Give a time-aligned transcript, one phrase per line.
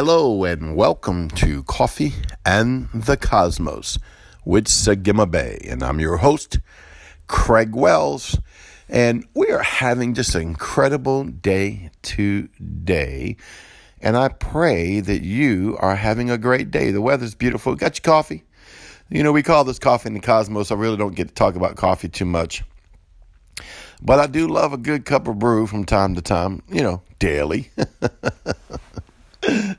[0.00, 2.12] Hello and welcome to Coffee
[2.46, 3.98] and the Cosmos
[4.44, 5.58] with Sagima Bay.
[5.68, 6.60] And I'm your host,
[7.26, 8.38] Craig Wells.
[8.88, 13.38] And we are having just an incredible day today.
[14.00, 16.92] And I pray that you are having a great day.
[16.92, 17.74] The weather's beautiful.
[17.74, 18.44] Got your coffee?
[19.08, 20.70] You know, we call this Coffee and the Cosmos.
[20.70, 22.62] I really don't get to talk about coffee too much.
[24.00, 27.02] But I do love a good cup of brew from time to time, you know,
[27.18, 27.72] daily.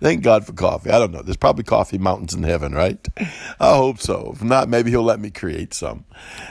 [0.02, 0.90] Thank God for coffee.
[0.90, 1.22] I don't know.
[1.22, 3.06] There's probably coffee mountains in heaven, right?
[3.60, 4.32] I hope so.
[4.36, 6.06] If not, maybe He'll let me create some.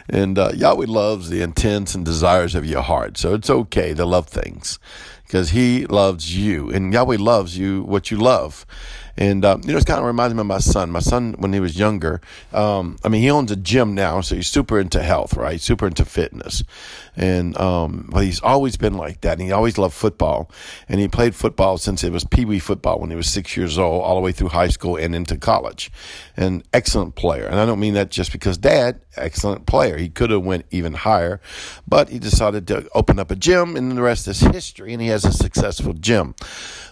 [0.09, 3.19] And uh, Yahweh loves the intents and desires of your heart.
[3.19, 4.79] So it's okay to love things
[5.29, 6.71] because He loves you.
[6.71, 8.67] And Yahweh loves you, what you love.
[9.19, 10.93] And, um, you know, it kind of reminds me of my son.
[10.93, 12.21] My son, when he was younger,
[12.53, 15.61] um, I mean, he owns a gym now, so he's super into health, right?
[15.61, 16.63] Super into fitness.
[17.17, 19.33] And, um, but he's always been like that.
[19.33, 20.49] And he always loved football.
[20.89, 23.77] And he played football since it was Pee Wee football when he was six years
[23.77, 25.91] old, all the way through high school and into college.
[26.37, 27.47] An excellent player.
[27.47, 29.97] And I don't mean that just because dad, excellent player.
[29.97, 31.41] He could have went even higher,
[31.89, 34.93] but he decided to open up a gym and the rest is history.
[34.93, 36.35] And he has a successful gym.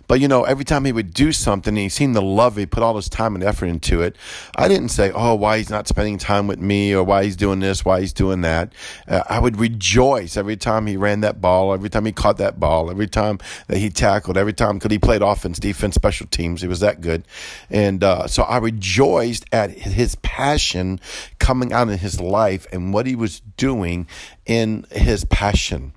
[0.08, 2.60] But you know, every time he would do something, he seemed to love it.
[2.60, 4.16] He put all his time and effort into it.
[4.54, 7.60] I didn't say, "Oh, why he's not spending time with me," or "Why he's doing
[7.60, 8.72] this," "Why he's doing that."
[9.08, 12.60] Uh, I would rejoice every time he ran that ball, every time he caught that
[12.60, 16.62] ball, every time that he tackled, every time because he played offense, defense, special teams.
[16.62, 17.24] He was that good,
[17.68, 21.00] and uh, so I rejoiced at his passion
[21.38, 24.06] coming out in his life and what he was doing
[24.46, 25.92] in his passion.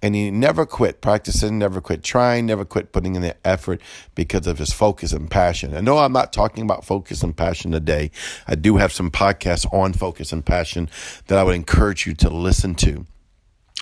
[0.00, 3.80] And he never quit practicing, never quit trying, never quit putting in the effort
[4.14, 5.74] because of his focus and passion.
[5.74, 8.10] And no, I'm not talking about focus and passion today.
[8.46, 10.90] I do have some podcasts on focus and passion
[11.28, 13.06] that I would encourage you to listen to.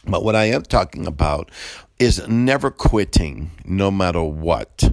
[0.07, 1.51] But what I am talking about
[1.99, 4.93] is never quitting no matter what.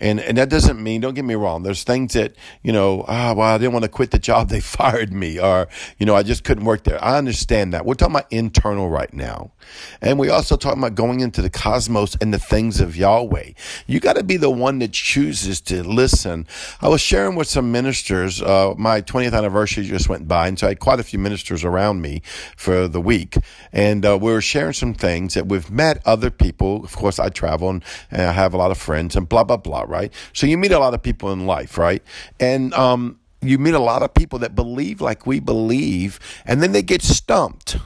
[0.00, 3.34] And and that doesn't mean, don't get me wrong, there's things that, you know, ah,
[3.34, 5.68] well, I didn't want to quit the job, they fired me, or,
[5.98, 7.02] you know, I just couldn't work there.
[7.04, 7.84] I understand that.
[7.84, 9.52] We're talking about internal right now.
[10.00, 13.50] And we also talking about going into the cosmos and the things of Yahweh.
[13.86, 16.46] You got to be the one that chooses to listen.
[16.80, 20.66] I was sharing with some ministers, uh, my 20th anniversary just went by, and so
[20.66, 22.22] I had quite a few ministers around me
[22.56, 23.36] for the week.
[23.72, 26.82] And uh, we were sharing some things that we've met other people.
[26.84, 29.58] Of course, I travel and, and I have a lot of friends and blah, blah,
[29.58, 30.12] blah right?
[30.32, 32.02] So you meet a lot of people in life, right?
[32.38, 36.72] And um, you meet a lot of people that believe like we believe, and then
[36.72, 37.76] they get stumped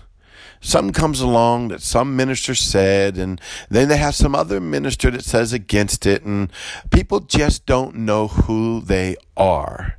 [0.65, 5.25] something comes along that some minister said, and then they have some other minister that
[5.25, 6.50] says against it, and
[6.91, 9.98] people just don't know who they are.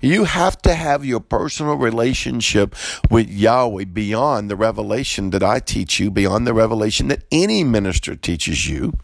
[0.00, 2.74] You have to have your personal relationship
[3.10, 8.14] with Yahweh beyond the revelation that I teach you, beyond the revelation that any minister
[8.14, 8.96] teaches you.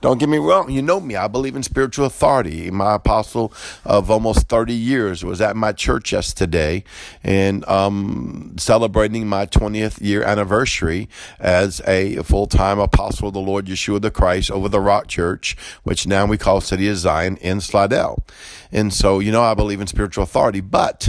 [0.00, 0.70] Don't get me wrong.
[0.70, 1.16] You know me.
[1.16, 2.70] I believe in spiritual authority.
[2.70, 3.52] My apostle
[3.84, 6.84] of almost 30 years was at my church yesterday
[7.24, 11.08] and um, celebrating my 20th year anniversary
[11.40, 15.56] as a full time apostle of the Lord Yeshua the Christ over the Rock Church,
[15.82, 18.24] which now we call City of Zion in Slidell.
[18.70, 21.08] And so, you know, I believe in spiritual authority, but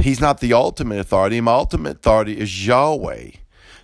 [0.00, 1.40] he's not the ultimate authority.
[1.40, 3.30] My ultimate authority is Yahweh.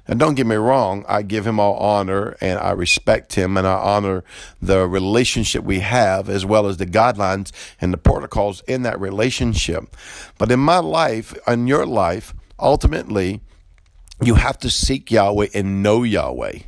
[0.09, 3.67] And don't get me wrong, I give him all honor and I respect him and
[3.67, 4.25] I honor
[4.61, 9.95] the relationship we have as well as the guidelines and the protocols in that relationship.
[10.39, 13.43] But in my life, in your life, ultimately,
[14.23, 16.61] you have to seek Yahweh and know Yahweh.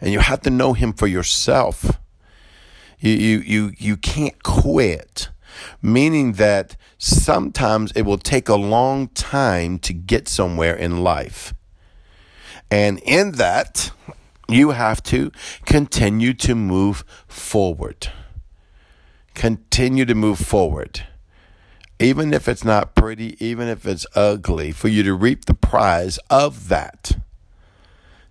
[0.00, 1.98] And you have to know him for yourself.
[2.98, 5.28] You, you, you, you can't quit
[5.82, 11.54] meaning that sometimes it will take a long time to get somewhere in life.
[12.70, 13.90] And in that,
[14.48, 15.32] you have to
[15.64, 18.12] continue to move forward.
[19.34, 21.06] Continue to move forward.
[21.98, 26.18] Even if it's not pretty, even if it's ugly, for you to reap the prize
[26.30, 27.18] of that.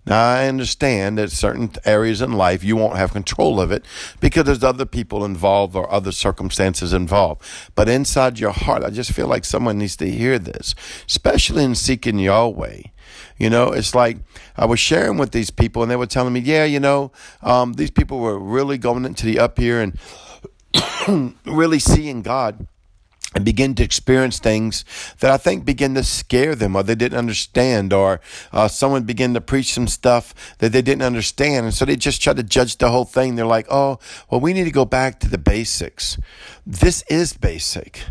[0.09, 3.85] Now, I understand that certain areas in life you won't have control of it
[4.19, 7.43] because there's other people involved or other circumstances involved.
[7.75, 10.73] But inside your heart, I just feel like someone needs to hear this,
[11.05, 12.81] especially in seeking Yahweh.
[13.37, 14.17] You know, it's like
[14.57, 17.11] I was sharing with these people, and they were telling me, yeah, you know,
[17.43, 22.67] um, these people were really going into the up here and really seeing God
[23.35, 24.83] and begin to experience things
[25.19, 28.21] that I think begin to scare them or they didn't understand, or
[28.51, 31.65] uh, someone began to preach some stuff that they didn't understand.
[31.65, 33.35] And so they just try to judge the whole thing.
[33.35, 33.99] They're like, oh,
[34.29, 36.17] well, we need to go back to the basics.
[36.65, 38.03] This is basic.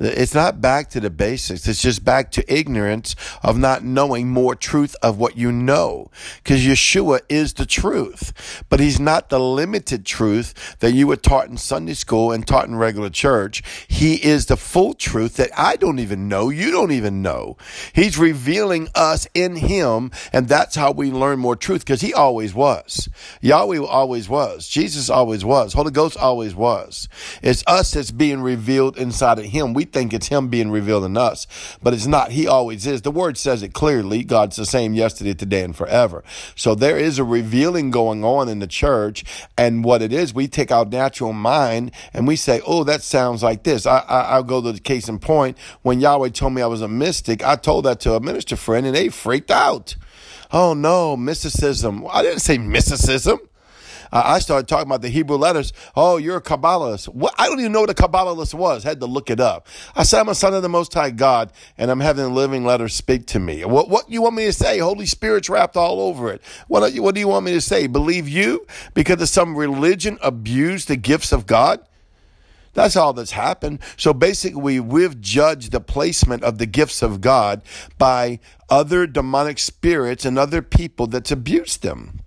[0.00, 1.68] It's not back to the basics.
[1.68, 6.10] It's just back to ignorance of not knowing more truth of what you know.
[6.42, 11.48] Because Yeshua is the truth, but he's not the limited truth that you were taught
[11.48, 13.62] in Sunday school and taught in regular church.
[13.88, 16.48] He is the full truth that I don't even know.
[16.48, 17.58] You don't even know.
[17.92, 20.12] He's revealing us in him.
[20.32, 23.10] And that's how we learn more truth because he always was.
[23.42, 24.66] Yahweh always was.
[24.66, 25.74] Jesus always was.
[25.74, 27.06] Holy Ghost always was.
[27.42, 29.74] It's us that's being revealed inside of him.
[29.74, 31.46] We think it's Him being revealed in us,
[31.82, 32.32] but it's not.
[32.32, 33.02] He always is.
[33.02, 34.24] The Word says it clearly.
[34.24, 36.24] God's the same yesterday, today, and forever.
[36.54, 39.24] So there is a revealing going on in the church,
[39.56, 43.42] and what it is, we take our natural mind and we say, "Oh, that sounds
[43.42, 45.56] like this." I, I I'll go to the case in point.
[45.82, 48.86] When Yahweh told me I was a mystic, I told that to a minister friend,
[48.86, 49.96] and they freaked out.
[50.52, 52.06] Oh no, mysticism.
[52.10, 53.38] I didn't say mysticism.
[54.12, 55.72] I started talking about the Hebrew letters.
[55.94, 57.08] Oh, you're a Kabbalist.
[57.08, 57.34] What?
[57.38, 58.82] I don't even know what a Kabbalist was.
[58.82, 59.68] Had to look it up.
[59.94, 62.64] I said, I'm a son of the Most High God, and I'm having a living
[62.64, 63.64] letters speak to me.
[63.64, 64.78] What, what you want me to say?
[64.78, 66.42] Holy Spirit's wrapped all over it.
[66.66, 67.86] What, what do you want me to say?
[67.86, 68.66] Believe you?
[68.94, 71.80] Because of some religion abused the gifts of God?
[72.72, 73.80] That's all that's happened.
[73.96, 77.62] So basically, we've judged the placement of the gifts of God
[77.98, 82.19] by other demonic spirits and other people that's abused them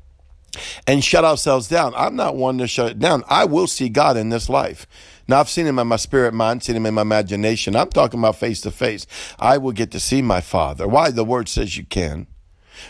[0.88, 1.94] and shut ourselves down.
[1.96, 3.24] I'm not one to shut it down.
[3.28, 4.88] I will see God in this life.
[5.28, 7.76] Now, I've seen him in my spirit mind, seen him in my imagination.
[7.76, 9.08] I'm talking about face to face.
[9.40, 10.88] I will get to see my Father.
[10.88, 11.12] Why?
[11.12, 12.28] The word says you can.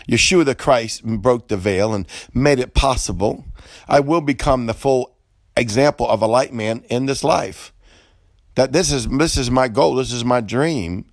[0.08, 3.44] Yeshua the Christ broke the veil and made it possible.
[3.86, 5.16] I will become the full
[5.56, 7.72] example of a light man in this life.
[8.56, 9.96] That this is this is my goal.
[9.96, 11.06] This is my dream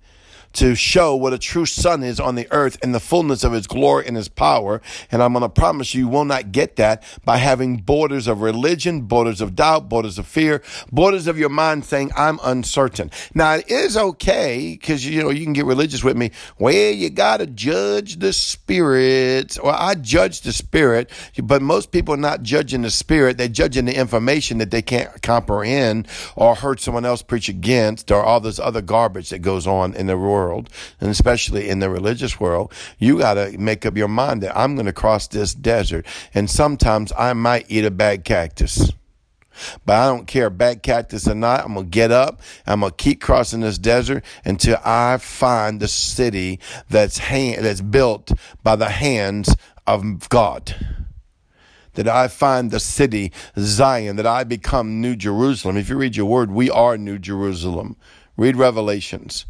[0.54, 3.66] to show what a true son is on the earth in the fullness of his
[3.66, 4.80] glory and his power.
[5.10, 8.40] And I'm going to promise you, you will not get that by having borders of
[8.40, 13.10] religion, borders of doubt, borders of fear, borders of your mind saying, I'm uncertain.
[13.34, 16.32] Now, it is okay because, you know, you can get religious with me.
[16.58, 19.56] Well, you got to judge the spirit.
[19.62, 21.10] Well, I judge the spirit,
[21.42, 23.38] but most people are not judging the spirit.
[23.38, 28.22] They're judging the information that they can't comprehend or heard someone else preach against or
[28.22, 30.68] all this other garbage that goes on in the world world,
[31.00, 34.74] and especially in the religious world, you got to make up your mind that I'm
[34.74, 36.04] going to cross this desert,
[36.34, 38.92] and sometimes I might eat a bad cactus.
[39.84, 41.64] But I don't care, bad cactus or not.
[41.64, 42.40] I'm going to get up.
[42.66, 46.58] I'm going to keep crossing this desert until I find the city
[46.88, 49.54] that's, hand, that's built by the hands
[49.86, 50.74] of God.
[51.94, 55.76] That I find the city Zion, that I become New Jerusalem.
[55.76, 57.96] If you read your word, we are New Jerusalem.
[58.38, 59.44] Read Revelations.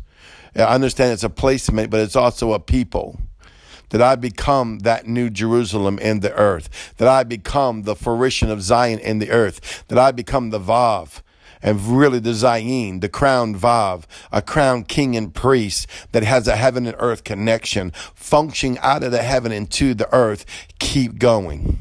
[0.57, 3.21] I understand it's a placement, but it's also a people.
[3.91, 6.95] That I become that new Jerusalem in the earth.
[6.97, 9.85] That I become the fruition of Zion in the earth.
[9.89, 11.21] That I become the Vav
[11.63, 16.57] and really the Zayin, the crowned Vav, a crowned king and priest that has a
[16.57, 20.45] heaven and earth connection, functioning out of the heaven into the earth.
[20.79, 21.79] Keep going.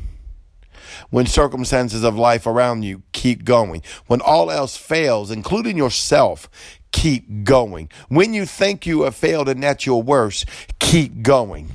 [1.10, 3.82] When circumstances of life around you keep going.
[4.08, 6.50] When all else fails, including yourself,
[6.92, 7.90] keep going.
[8.10, 10.46] When you think you have failed and that's your worst,
[10.80, 11.72] keep going.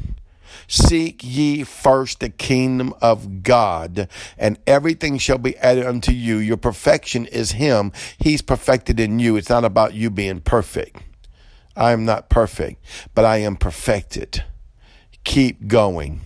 [0.68, 6.38] Seek ye first the kingdom of God, and everything shall be added unto you.
[6.38, 7.92] Your perfection is Him.
[8.18, 9.36] He's perfected in you.
[9.36, 11.02] It's not about you being perfect.
[11.76, 12.82] I am not perfect,
[13.14, 14.44] but I am perfected.
[15.24, 16.22] Keep going.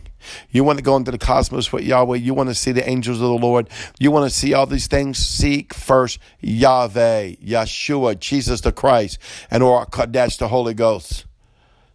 [0.51, 2.17] You want to go into the cosmos with Yahweh.
[2.17, 3.69] You want to see the angels of the Lord.
[3.99, 5.19] You want to see all these things.
[5.19, 9.19] Seek first Yahweh, Yeshua, Jesus the Christ,
[9.51, 11.25] and or Kadesh, the Holy Ghost,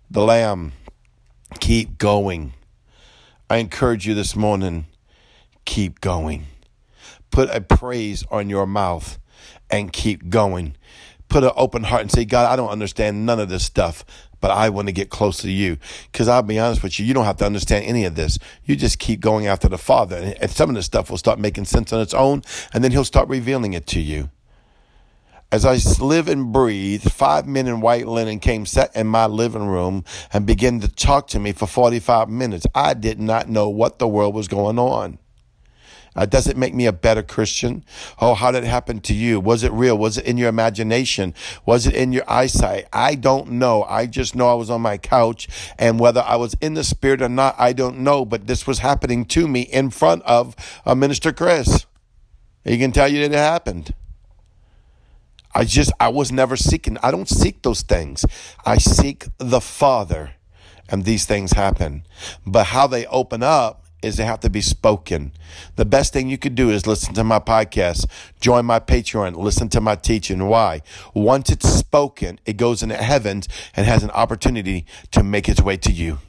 [0.09, 0.73] the Lamb.
[1.59, 2.53] Keep going.
[3.49, 4.87] I encourage you this morning,
[5.65, 6.47] keep going.
[7.29, 9.19] Put a praise on your mouth
[9.69, 10.75] and keep going.
[11.27, 14.03] Put an open heart and say, God, I don't understand none of this stuff,
[14.45, 15.79] but I want to get close to you.
[16.11, 18.37] Because I'll be honest with you, you don't have to understand any of this.
[18.63, 20.35] You just keep going after the Father.
[20.39, 23.05] And some of this stuff will start making sense on its own, and then He'll
[23.05, 24.29] start revealing it to you.
[25.51, 29.65] As I live and breathe, five men in white linen came, sat in my living
[29.65, 32.67] room, and began to talk to me for 45 minutes.
[32.75, 35.17] I did not know what the world was going on.
[36.15, 37.83] Uh, does it make me a better Christian?
[38.19, 39.39] Oh, how did it happen to you?
[39.39, 39.97] Was it real?
[39.97, 41.33] Was it in your imagination?
[41.65, 42.87] Was it in your eyesight?
[42.93, 43.83] I don't know.
[43.83, 47.21] I just know I was on my couch and whether I was in the spirit
[47.21, 48.23] or not, I don't know.
[48.23, 50.55] But this was happening to me in front of
[50.85, 51.85] uh, Minister Chris.
[52.63, 53.93] He can tell you that it happened.
[55.53, 56.97] I just, I was never seeking.
[57.03, 58.25] I don't seek those things.
[58.65, 60.31] I seek the Father
[60.89, 62.03] and these things happen.
[62.45, 65.31] But how they open up is they have to be spoken.
[65.75, 68.05] The best thing you could do is listen to my podcast,
[68.39, 70.47] join my Patreon, listen to my teaching.
[70.47, 70.81] Why?
[71.13, 75.77] Once it's spoken, it goes into heavens and has an opportunity to make its way
[75.77, 76.19] to you.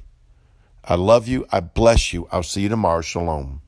[0.84, 1.46] I love you.
[1.50, 2.28] I bless you.
[2.32, 3.00] I'll see you tomorrow.
[3.02, 3.60] Shalom.